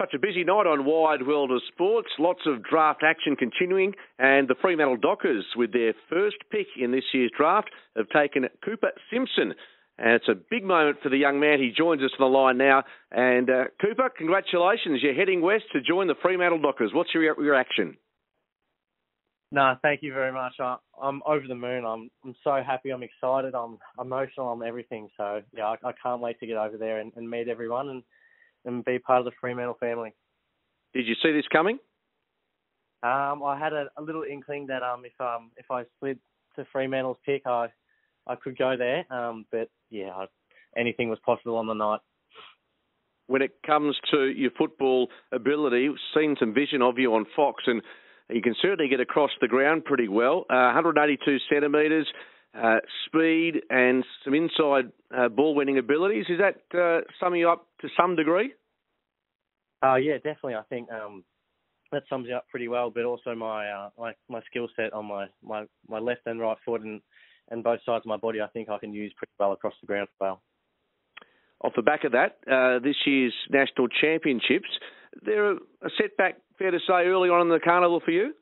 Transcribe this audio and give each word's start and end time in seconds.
such 0.00 0.14
a 0.14 0.18
busy 0.18 0.44
night 0.44 0.66
on 0.66 0.86
Wide 0.86 1.26
World 1.26 1.50
of 1.50 1.60
Sports. 1.72 2.08
Lots 2.18 2.40
of 2.46 2.64
draft 2.64 3.02
action 3.04 3.36
continuing, 3.36 3.92
and 4.18 4.48
the 4.48 4.54
Fremantle 4.58 4.96
Dockers, 4.96 5.44
with 5.56 5.74
their 5.74 5.92
first 6.08 6.36
pick 6.50 6.68
in 6.80 6.90
this 6.90 7.04
year's 7.12 7.30
draft, 7.36 7.68
have 7.96 8.08
taken 8.08 8.48
Cooper 8.64 8.92
Simpson. 9.12 9.54
And 9.98 10.14
it's 10.14 10.28
a 10.28 10.34
big 10.50 10.64
moment 10.64 10.96
for 11.02 11.10
the 11.10 11.18
young 11.18 11.38
man. 11.38 11.58
He 11.58 11.70
joins 11.76 12.00
us 12.00 12.12
on 12.18 12.32
the 12.32 12.38
line 12.38 12.56
now. 12.56 12.82
And 13.10 13.50
uh, 13.50 13.64
Cooper, 13.78 14.08
congratulations. 14.16 15.00
You're 15.02 15.12
heading 15.12 15.42
west 15.42 15.64
to 15.74 15.82
join 15.82 16.06
the 16.06 16.14
Fremantle 16.22 16.62
Dockers. 16.62 16.92
What's 16.94 17.10
your 17.12 17.34
reaction? 17.34 17.98
No, 19.52 19.74
thank 19.82 20.02
you 20.02 20.14
very 20.14 20.32
much. 20.32 20.54
I, 20.60 20.76
am 21.02 21.20
over 21.26 21.46
the 21.46 21.56
moon. 21.56 21.84
I'm 21.84 22.08
I'm 22.24 22.36
so 22.42 22.62
happy. 22.64 22.90
I'm 22.90 23.02
excited. 23.02 23.54
I'm 23.54 23.78
emotional. 24.00 24.48
I'm 24.48 24.62
everything. 24.62 25.08
So 25.18 25.42
yeah, 25.54 25.66
I, 25.66 25.88
I 25.88 25.92
can't 26.02 26.22
wait 26.22 26.40
to 26.40 26.46
get 26.46 26.56
over 26.56 26.78
there 26.78 27.00
and, 27.00 27.12
and 27.16 27.28
meet 27.28 27.48
everyone 27.48 27.90
and 27.90 28.02
and 28.64 28.84
be 28.84 28.98
part 28.98 29.20
of 29.20 29.24
the 29.24 29.32
Fremantle 29.40 29.76
family. 29.80 30.14
Did 30.94 31.06
you 31.06 31.14
see 31.22 31.32
this 31.32 31.44
coming? 31.52 31.78
Um, 33.02 33.42
I 33.42 33.58
had 33.58 33.72
a, 33.72 33.86
a 33.96 34.02
little 34.02 34.24
inkling 34.24 34.66
that 34.66 34.82
um, 34.82 35.04
if 35.04 35.18
um, 35.20 35.50
if 35.56 35.70
I 35.70 35.84
slid 35.98 36.18
to 36.56 36.66
Fremantle's 36.72 37.16
pick, 37.24 37.46
I 37.46 37.68
I 38.26 38.36
could 38.36 38.58
go 38.58 38.76
there. 38.76 39.10
Um, 39.12 39.46
but 39.50 39.70
yeah, 39.90 40.10
I, 40.10 40.26
anything 40.76 41.08
was 41.08 41.18
possible 41.24 41.56
on 41.56 41.66
the 41.66 41.74
night. 41.74 42.00
When 43.26 43.42
it 43.42 43.52
comes 43.64 43.96
to 44.10 44.26
your 44.26 44.50
football 44.58 45.08
ability, 45.32 45.88
seen 46.14 46.36
some 46.38 46.52
vision 46.52 46.82
of 46.82 46.98
you 46.98 47.14
on 47.14 47.26
Fox, 47.36 47.62
and 47.66 47.80
you 48.28 48.42
can 48.42 48.54
certainly 48.60 48.88
get 48.88 49.00
across 49.00 49.30
the 49.40 49.48
ground 49.48 49.84
pretty 49.84 50.08
well. 50.08 50.46
Uh, 50.50 50.74
182 50.74 51.38
centimetres, 51.48 52.08
uh, 52.60 52.78
speed, 53.06 53.62
and 53.70 54.04
some 54.24 54.34
inside 54.34 54.90
uh, 55.16 55.28
ball 55.28 55.54
winning 55.54 55.78
abilities. 55.78 56.26
Is 56.28 56.38
that 56.38 56.78
uh, 56.78 57.02
summing 57.20 57.40
you 57.40 57.48
up 57.48 57.68
to 57.80 57.88
some 57.98 58.16
degree? 58.16 58.52
Uh, 59.82 59.96
yeah, 59.96 60.16
definitely. 60.16 60.54
I 60.54 60.62
think 60.68 60.90
um, 60.92 61.24
that 61.92 62.02
sums 62.08 62.28
it 62.28 62.32
up 62.32 62.46
pretty 62.48 62.68
well. 62.68 62.90
But 62.90 63.04
also 63.04 63.34
my 63.34 63.68
uh, 63.68 63.90
my, 63.98 64.12
my 64.28 64.40
skill 64.50 64.68
set 64.76 64.92
on 64.92 65.06
my, 65.06 65.26
my, 65.42 65.64
my 65.88 65.98
left 65.98 66.22
and 66.26 66.40
right 66.40 66.56
foot 66.64 66.82
and, 66.82 67.00
and 67.50 67.64
both 67.64 67.80
sides 67.84 68.02
of 68.02 68.06
my 68.06 68.16
body, 68.16 68.40
I 68.40 68.48
think 68.48 68.68
I 68.68 68.78
can 68.78 68.92
use 68.92 69.12
pretty 69.16 69.32
well 69.38 69.52
across 69.52 69.74
the 69.80 69.86
ground 69.86 70.08
as 70.10 70.20
well. 70.20 70.42
Off 71.62 71.72
the 71.76 71.82
back 71.82 72.04
of 72.04 72.12
that, 72.12 72.38
uh, 72.50 72.78
this 72.78 72.96
year's 73.04 73.34
national 73.50 73.88
championships, 73.88 74.68
they're 75.22 75.52
a 75.52 75.58
setback, 76.00 76.36
fair 76.58 76.70
to 76.70 76.78
say, 76.78 77.04
early 77.04 77.28
on 77.28 77.42
in 77.42 77.48
the 77.48 77.60
carnival 77.62 78.00
for 78.02 78.12
you. 78.12 78.32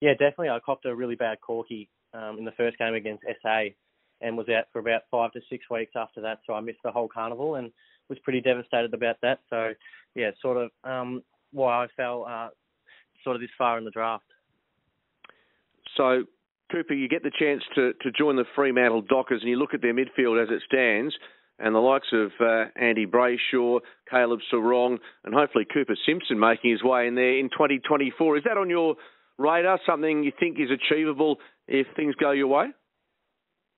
Yeah, 0.00 0.12
definitely. 0.12 0.50
I 0.50 0.58
copped 0.64 0.86
a 0.86 0.94
really 0.94 1.16
bad 1.16 1.40
corky 1.40 1.90
um, 2.14 2.36
in 2.38 2.44
the 2.44 2.52
first 2.52 2.78
game 2.78 2.94
against 2.94 3.24
SA 3.42 3.64
and 4.20 4.36
was 4.36 4.48
out 4.48 4.64
for 4.72 4.78
about 4.78 5.02
five 5.10 5.32
to 5.32 5.40
six 5.50 5.64
weeks 5.70 5.92
after 5.96 6.22
that. 6.22 6.38
So 6.46 6.54
I 6.54 6.60
missed 6.60 6.78
the 6.82 6.92
whole 6.92 7.08
carnival 7.08 7.56
and 7.56 7.72
was 8.08 8.18
pretty 8.20 8.40
devastated 8.40 8.94
about 8.94 9.16
that. 9.22 9.40
So 9.50 9.72
yeah, 10.14 10.30
sort 10.40 10.56
of 10.56 10.70
um, 10.84 11.22
why 11.52 11.84
I 11.84 11.86
fell 11.96 12.26
uh, 12.28 12.48
sort 13.24 13.36
of 13.36 13.42
this 13.42 13.50
far 13.56 13.78
in 13.78 13.84
the 13.84 13.90
draft. 13.90 14.24
So 15.96 16.24
Cooper, 16.70 16.94
you 16.94 17.08
get 17.08 17.22
the 17.22 17.32
chance 17.36 17.62
to, 17.74 17.92
to 18.02 18.10
join 18.10 18.36
the 18.36 18.44
Fremantle 18.54 19.02
Dockers 19.02 19.40
and 19.40 19.50
you 19.50 19.56
look 19.56 19.74
at 19.74 19.82
their 19.82 19.94
midfield 19.94 20.42
as 20.42 20.48
it 20.50 20.62
stands 20.66 21.14
and 21.58 21.74
the 21.74 21.80
likes 21.80 22.08
of 22.12 22.30
uh, 22.40 22.66
Andy 22.76 23.06
Brayshaw, 23.06 23.80
Caleb 24.08 24.40
Serong, 24.52 24.98
and 25.24 25.34
hopefully 25.34 25.66
Cooper 25.72 25.96
Simpson 26.06 26.38
making 26.38 26.70
his 26.70 26.82
way 26.82 27.08
in 27.08 27.14
there 27.14 27.38
in 27.38 27.48
2024. 27.50 28.36
Is 28.36 28.44
that 28.44 28.56
on 28.56 28.70
your 28.70 28.94
radar, 29.38 29.80
something 29.84 30.22
you 30.22 30.32
think 30.38 30.58
is 30.60 30.68
achievable 30.70 31.38
if 31.66 31.86
things 31.96 32.14
go 32.14 32.30
your 32.30 32.46
way? 32.46 32.66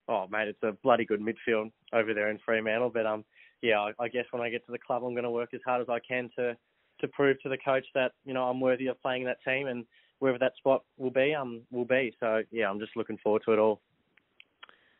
Oh, 0.09 0.27
mate, 0.31 0.49
it's 0.49 0.63
a 0.63 0.73
bloody 0.83 1.05
good 1.05 1.21
midfield 1.21 1.71
over 1.93 2.13
there 2.13 2.31
in 2.31 2.39
Fremantle. 2.45 2.91
But 2.91 3.07
um, 3.07 3.25
yeah, 3.63 3.81
I, 3.81 4.05
I 4.05 4.09
guess 4.09 4.25
when 4.31 4.43
I 4.43 4.51
get 4.51 4.65
to 4.67 4.73
the 4.73 4.79
club, 4.79 5.03
I'm 5.05 5.13
going 5.13 5.25
to 5.25 5.31
work 5.31 5.51
as 5.55 5.61
hard 5.65 5.83
as 5.83 5.89
I 5.89 5.99
can 6.01 6.31
to 6.37 6.57
to 7.01 7.09
prove 7.09 7.41
to 7.43 7.49
the 7.49 7.57
coach 7.57 7.85
that 7.95 8.13
you 8.25 8.35
know 8.35 8.45
I'm 8.45 8.61
worthy 8.61 8.87
of 8.89 9.01
playing 9.01 9.23
in 9.23 9.29
that 9.29 9.43
team, 9.45 9.67
and 9.67 9.85
wherever 10.19 10.39
that 10.39 10.57
spot 10.57 10.85
will 10.99 11.11
be, 11.11 11.35
um, 11.35 11.63
will 11.71 11.85
be. 11.85 12.15
So 12.21 12.43
yeah, 12.51 12.69
I'm 12.69 12.79
just 12.79 12.97
looking 12.97 13.19
forward 13.19 13.43
to 13.47 13.53
it 13.53 13.59
all. 13.59 13.81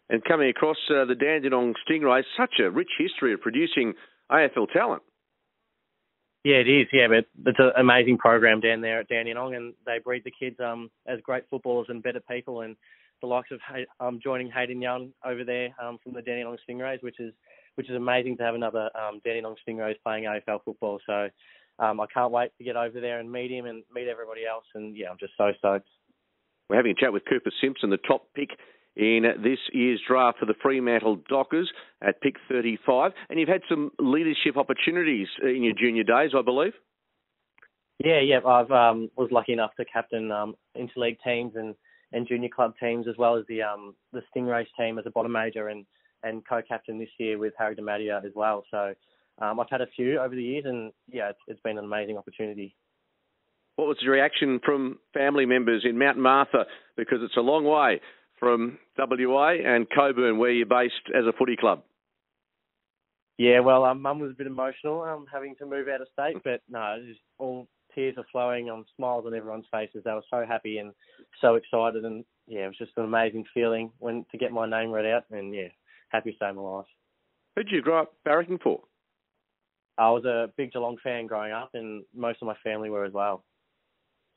And 0.09 0.25
coming 0.25 0.49
across 0.49 0.79
uh, 0.91 1.05
the 1.05 1.15
Dandenong 1.15 1.75
Stingrays, 1.89 2.25
such 2.37 2.55
a 2.59 2.71
rich 2.71 2.91
history 2.99 3.33
of 3.33 3.41
producing 3.41 3.95
AFL 4.31 4.73
talent. 4.73 5.03
Yeah, 6.43 6.57
it 6.57 6.69
is. 6.69 6.87
Yeah, 6.93 7.07
but 7.09 7.27
it's 7.47 7.59
an 7.59 7.73
amazing 7.79 8.19
program 8.19 8.61
down 8.61 8.81
there 8.81 9.01
at 9.01 9.09
Dandenong, 9.09 9.55
and 9.55 9.75
they 9.87 9.99
breed 10.03 10.23
the 10.25 10.33
kids 10.33 10.57
um, 10.59 10.91
as 11.07 11.21
great 11.23 11.45
footballers 11.51 11.87
and 11.91 12.03
better 12.03 12.21
people. 12.29 12.63
And 12.63 12.77
the 13.21 13.27
likes 13.27 13.51
of 13.53 13.61
um, 14.01 14.19
joining 14.23 14.51
Hayden 14.51 14.81
Young 14.81 15.13
over 15.25 15.45
there 15.45 15.69
um, 15.81 15.99
from 16.03 16.15
the 16.15 16.23
Dandenong 16.23 16.57
Stingrays, 16.69 17.03
which 17.03 17.21
is 17.21 17.33
which 17.75 17.89
is 17.89 17.97
amazing 17.97 18.37
to 18.39 18.43
have 18.43 18.55
another 18.55 18.91
um, 18.95 19.21
Dandenong 19.25 19.57
Stingrays 19.67 19.97
playing 20.05 20.25
AFL 20.25 20.65
football. 20.65 20.99
So 21.07 21.29
um, 21.79 22.01
I 22.01 22.07
can't 22.13 22.33
wait 22.33 22.51
to 22.59 22.65
get 22.65 22.77
over 22.77 23.01
there 23.01 23.21
and 23.21 23.31
meet 23.31 23.51
him 23.51 23.67
and 23.67 23.83
meet 23.95 24.09
everybody 24.09 24.43
else. 24.47 24.65
And 24.75 24.97
yeah, 24.97 25.09
I'm 25.11 25.19
just 25.19 25.33
so 25.37 25.51
stoked. 25.59 25.89
We're 26.69 26.77
having 26.77 26.93
a 26.93 27.01
chat 27.01 27.13
with 27.13 27.25
Cooper 27.29 27.51
Simpson, 27.61 27.91
the 27.91 27.97
top 27.97 28.27
pick 28.35 28.51
in 28.97 29.23
this 29.43 29.59
year's 29.73 30.01
draft 30.07 30.39
for 30.39 30.47
the 30.47 30.55
Fremantle 30.63 31.21
Dockers 31.29 31.71
at 32.03 32.21
pick 32.21 32.35
35. 32.49 33.13
And 33.29 33.41
you've 33.41 33.49
had 33.49 33.63
some 33.69 33.91
leadership 33.99 34.57
opportunities 34.57 35.29
in 35.43 35.63
your 35.63 35.75
junior 35.75 36.05
days, 36.05 36.33
I 36.37 36.43
believe. 36.43 36.73
Yeah, 37.99 38.21
yeah. 38.21 38.39
I've 38.47 38.71
um, 38.71 39.11
was 39.17 39.29
lucky 39.31 39.53
enough 39.53 39.73
to 39.79 39.85
captain 39.85 40.31
um, 40.31 40.55
interleague 40.77 41.19
teams 41.25 41.53
and, 41.55 41.75
and 42.13 42.27
junior 42.27 42.49
club 42.55 42.75
teams 42.81 43.07
as 43.09 43.15
well 43.19 43.37
as 43.37 43.45
the 43.49 43.63
um, 43.63 43.95
the 44.13 44.23
Stingrays 44.35 44.67
team 44.79 44.99
as 44.99 45.05
a 45.07 45.11
bottom 45.11 45.33
major 45.33 45.69
and, 45.69 45.85
and 46.23 46.47
co-captain 46.47 46.99
this 46.99 47.09
year 47.19 47.39
with 47.39 47.55
Harry 47.59 47.77
DeMattia 47.77 48.25
as 48.25 48.33
well. 48.35 48.65
So 48.71 48.95
um, 49.41 49.61
I've 49.61 49.71
had 49.71 49.81
a 49.81 49.87
few 49.97 50.19
over 50.19 50.35
the 50.35 50.43
years, 50.43 50.65
and 50.67 50.93
yeah, 51.11 51.31
it's, 51.31 51.39
it's 51.47 51.61
been 51.61 51.79
an 51.79 51.85
amazing 51.85 52.19
opportunity. 52.19 52.77
What 53.77 53.89
was 53.89 53.99
the 54.03 54.11
reaction 54.11 54.61
from 54.65 54.99
family 55.15 55.47
members 55.47 55.85
in 55.89 55.99
Mount 55.99 56.19
Martha? 56.19 56.67
Because 56.97 57.19
it's 57.23 57.37
a 57.37 57.41
long 57.41 57.65
way 57.65 58.01
from 58.39 58.79
WA 58.99 59.53
and 59.65 59.87
Coburn, 59.89 60.39
where 60.39 60.51
you're 60.51 60.67
based 60.67 60.95
as 61.15 61.25
a 61.27 61.33
footy 61.33 61.57
club? 61.57 61.83
Yeah, 63.39 63.61
well, 63.61 63.85
um, 63.85 64.03
Mum 64.03 64.19
was 64.19 64.33
a 64.33 64.35
bit 64.35 64.47
emotional 64.47 65.03
um, 65.03 65.25
having 65.33 65.55
to 65.57 65.67
move 65.67 65.89
out 65.89 66.03
of 66.03 66.09
state, 66.13 66.43
but 66.45 66.61
no, 66.69 66.99
just 67.07 67.21
all 67.39 67.69
tears 67.95 68.17
are 68.19 68.27
flowing 68.31 68.69
on 68.69 68.85
smiles 68.97 69.25
on 69.27 69.35
everyone's 69.35 69.65
faces. 69.73 70.03
They 70.05 70.13
were 70.13 70.23
so 70.31 70.45
happy 70.47 70.77
and 70.77 70.93
so 71.41 71.55
excited, 71.55 72.05
and 72.05 72.25
yeah, 72.47 72.65
it 72.65 72.69
was 72.69 72.79
just 72.79 72.93
an 72.97 73.05
amazing 73.05 73.45
feeling 73.55 73.93
when 73.99 74.27
to 74.31 74.39
get 74.39 74.53
my 74.53 74.69
name 74.69 74.91
read 74.91 75.07
out, 75.07 75.25
and 75.31 75.55
yeah, 75.55 75.69
happy 76.11 76.31
to 76.31 76.37
stay 76.37 76.53
my 76.53 76.61
life. 76.61 76.87
Who 77.57 77.63
did 77.63 77.73
you 77.73 77.83
grow 77.83 78.03
up 78.03 78.15
barracking 78.27 78.61
for? 78.63 78.81
I 79.99 80.11
was 80.11 80.25
a 80.25 80.53
big 80.57 80.73
Geelong 80.73 80.97
fan 81.03 81.27
growing 81.27 81.53
up, 81.53 81.71
and 81.75 82.05
most 82.15 82.39
of 82.41 82.47
my 82.47 82.55
family 82.65 82.91
were 82.91 83.05
as 83.05 83.13
well. 83.13 83.45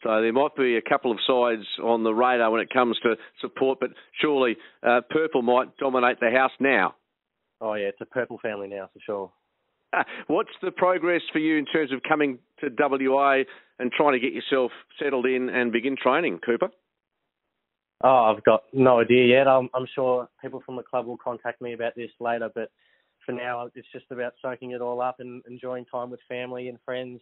So 0.04 0.22
there 0.22 0.34
might 0.34 0.56
be 0.58 0.76
a 0.76 0.82
couple 0.82 1.12
of 1.12 1.20
sides 1.26 1.64
on 1.82 2.04
the 2.04 2.14
radar 2.14 2.52
when 2.52 2.60
it 2.60 2.70
comes 2.74 2.98
to 3.04 3.16
support, 3.40 3.80
but 3.80 3.92
surely 4.20 4.58
uh, 4.86 5.02
purple 5.10 5.42
might 5.42 5.78
dominate 5.78 6.20
the 6.20 6.30
house 6.30 6.52
now. 6.60 6.96
Oh 7.62 7.76
yeah, 7.76 7.88
it's 7.88 8.02
a 8.02 8.06
purple 8.06 8.38
family 8.42 8.68
now 8.68 8.90
for 8.92 9.00
sure. 9.06 9.32
What's 10.28 10.52
the 10.62 10.72
progress 10.72 11.22
for 11.32 11.40
you 11.40 11.58
in 11.58 11.66
terms 11.66 11.94
of 11.94 12.02
coming 12.08 12.40
to 12.60 12.70
WA 12.78 13.44
and 13.80 13.92
trying 13.92 14.14
to 14.14 14.20
get 14.20 14.34
yourself 14.34 14.72
settled 15.02 15.26
in 15.26 15.50
and 15.50 15.72
begin 15.72 15.96
training, 15.96 16.40
Cooper? 16.46 16.70
Oh, 18.02 18.34
I've 18.36 18.44
got 18.44 18.64
no 18.74 19.00
idea 19.00 19.26
yet. 19.26 19.48
I'm, 19.48 19.70
I'm 19.74 19.88
sure 19.94 20.28
people 20.42 20.62
from 20.66 20.76
the 20.76 20.84
club 20.84 21.06
will 21.06 21.18
contact 21.18 21.62
me 21.62 21.74
about 21.74 21.96
this 21.96 22.12
later, 22.20 22.50
but 22.54 22.70
for 23.26 23.32
now, 23.32 23.70
it's 23.76 23.88
just 23.94 24.06
about 24.12 24.34
soaking 24.42 24.72
it 24.72 24.82
all 24.82 25.02
up 25.02 25.18
and 25.20 25.42
enjoying 25.50 25.86
time 25.86 26.10
with 26.10 26.20
family 26.28 26.68
and 26.68 26.78
friends 26.84 27.22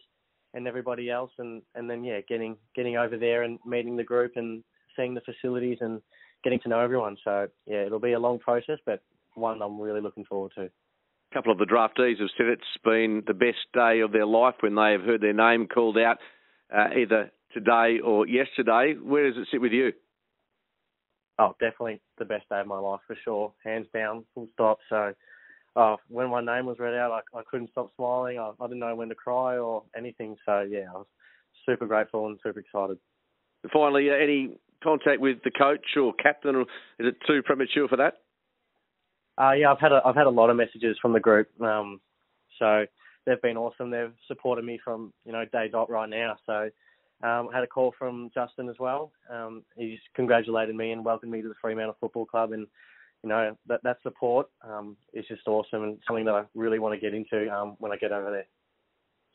and 0.54 0.66
everybody 0.66 1.10
else, 1.10 1.30
and 1.38 1.62
and 1.74 1.88
then 1.88 2.04
yeah, 2.04 2.20
getting 2.28 2.56
getting 2.74 2.96
over 2.96 3.16
there 3.16 3.42
and 3.42 3.58
meeting 3.64 3.96
the 3.96 4.04
group 4.04 4.32
and 4.36 4.62
seeing 4.96 5.14
the 5.14 5.20
facilities 5.20 5.78
and 5.80 6.02
getting 6.44 6.60
to 6.60 6.68
know 6.68 6.80
everyone. 6.80 7.16
So 7.24 7.48
yeah, 7.66 7.86
it'll 7.86 8.00
be 8.00 8.12
a 8.12 8.18
long 8.18 8.38
process, 8.38 8.78
but 8.84 9.02
one 9.34 9.62
I'm 9.62 9.80
really 9.80 10.00
looking 10.00 10.24
forward 10.24 10.52
to. 10.56 10.62
A 10.64 11.34
couple 11.34 11.52
of 11.52 11.58
the 11.58 11.64
draftees 11.64 12.20
have 12.20 12.28
said 12.36 12.46
it's 12.46 12.64
been 12.84 13.22
the 13.26 13.32
best 13.32 13.64
day 13.72 14.00
of 14.00 14.12
their 14.12 14.26
life 14.26 14.56
when 14.60 14.74
they 14.74 14.92
have 14.92 15.02
heard 15.02 15.22
their 15.22 15.32
name 15.32 15.66
called 15.66 15.96
out, 15.96 16.18
uh, 16.74 16.88
either 16.98 17.30
today 17.54 18.00
or 18.04 18.26
yesterday. 18.26 18.94
Where 19.00 19.30
does 19.30 19.40
it 19.40 19.48
sit 19.50 19.60
with 19.60 19.72
you? 19.72 19.92
Oh, 21.38 21.54
definitely 21.60 22.00
the 22.18 22.24
best 22.24 22.48
day 22.48 22.60
of 22.60 22.66
my 22.66 22.78
life 22.78 23.00
for 23.06 23.16
sure, 23.24 23.52
hands 23.64 23.86
down, 23.92 24.24
full 24.34 24.48
stop. 24.54 24.78
So 24.88 25.12
uh, 25.74 25.96
when 26.08 26.30
my 26.30 26.44
name 26.44 26.66
was 26.66 26.78
read 26.78 26.94
out, 26.94 27.22
I, 27.34 27.38
I 27.38 27.42
couldn't 27.50 27.70
stop 27.70 27.88
smiling. 27.96 28.38
I, 28.38 28.52
I 28.60 28.66
didn't 28.66 28.80
know 28.80 28.94
when 28.94 29.08
to 29.08 29.14
cry 29.14 29.56
or 29.56 29.82
anything. 29.96 30.36
So 30.44 30.60
yeah, 30.60 30.86
I 30.90 30.98
was 30.98 31.06
super 31.66 31.86
grateful 31.86 32.26
and 32.26 32.38
super 32.42 32.60
excited. 32.60 32.98
Finally, 33.72 34.10
uh, 34.10 34.14
any 34.14 34.58
contact 34.82 35.20
with 35.20 35.38
the 35.44 35.50
coach 35.50 35.96
or 35.96 36.12
captain, 36.14 36.56
or 36.56 36.62
is 36.62 37.06
it 37.06 37.16
too 37.26 37.42
premature 37.42 37.88
for 37.88 37.96
that? 37.96 38.14
Uh, 39.40 39.52
yeah, 39.52 39.72
I've 39.72 39.80
had 39.80 39.92
a, 39.92 40.02
I've 40.04 40.16
had 40.16 40.26
a 40.26 40.30
lot 40.30 40.50
of 40.50 40.56
messages 40.56 40.98
from 41.00 41.12
the 41.12 41.20
group. 41.20 41.48
Um, 41.60 42.00
so 42.58 42.84
they've 43.24 43.40
been 43.40 43.56
awesome. 43.56 43.90
They've 43.90 44.12
supported 44.28 44.64
me 44.64 44.78
from 44.84 45.12
you 45.24 45.32
know 45.32 45.44
day 45.52 45.68
dot 45.70 45.88
right 45.90 46.08
now. 46.08 46.36
So 46.44 46.68
um, 47.22 47.48
I 47.52 47.54
had 47.54 47.64
a 47.64 47.68
call 47.68 47.94
from 47.98 48.30
Justin 48.34 48.68
as 48.68 48.76
well. 48.78 49.12
Um, 49.30 49.62
he's 49.76 49.98
congratulated 50.14 50.74
me 50.74 50.92
and 50.92 51.04
welcomed 51.04 51.32
me 51.32 51.42
to 51.42 51.48
the 51.48 51.54
Fremantle 51.60 51.96
Football 52.00 52.26
Club 52.26 52.52
and 52.52 52.66
you 53.22 53.28
know 53.28 53.56
that 53.68 53.82
that 53.84 53.98
support 54.02 54.48
um, 54.68 54.96
is 55.12 55.24
just 55.28 55.46
awesome 55.46 55.84
and 55.84 55.98
something 56.06 56.24
that 56.24 56.34
I 56.34 56.42
really 56.54 56.78
want 56.78 56.94
to 56.94 57.00
get 57.00 57.14
into 57.14 57.48
um, 57.54 57.76
when 57.78 57.92
I 57.92 57.96
get 57.96 58.12
over 58.12 58.30
there. 58.30 58.46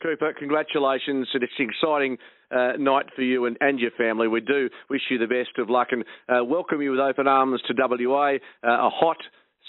Cooper, 0.02 0.32
congratulations. 0.38 1.28
It's 1.34 1.52
an 1.58 1.68
exciting 1.68 2.18
uh, 2.50 2.72
night 2.78 3.06
for 3.16 3.22
you 3.22 3.46
and, 3.46 3.56
and, 3.60 3.80
your 3.80 3.90
family. 3.92 4.28
We 4.28 4.40
do 4.40 4.70
wish 4.88 5.00
you 5.10 5.18
the 5.18 5.26
best 5.26 5.58
of 5.58 5.70
luck 5.70 5.88
and 5.90 6.04
uh, 6.28 6.44
welcome 6.44 6.80
you 6.80 6.92
with 6.92 7.00
open 7.00 7.26
arms 7.26 7.60
to 7.66 7.74
WA. 7.76 8.34
Uh, 8.62 8.86
a 8.86 8.90
hot 8.90 9.16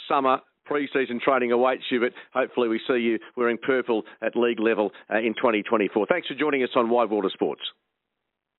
summer 0.08 0.40
pre-season 0.66 1.20
training 1.24 1.52
awaits 1.52 1.84
you, 1.90 2.00
but 2.00 2.14
hopefully 2.32 2.68
we 2.68 2.80
see 2.88 3.00
you 3.00 3.18
wearing 3.36 3.58
purple 3.58 4.04
at 4.22 4.36
league 4.36 4.60
level 4.60 4.92
uh, 5.12 5.18
in 5.18 5.34
2024. 5.34 6.06
Thanks 6.08 6.28
for 6.28 6.36
joining 6.36 6.62
us 6.62 6.70
on 6.76 6.90
Wide 6.90 7.10
Water 7.10 7.30
Sports. 7.34 7.62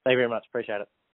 Thank 0.05 0.15
you 0.15 0.19
very 0.19 0.29
much. 0.29 0.47
Appreciate 0.49 0.81
it. 0.83 0.89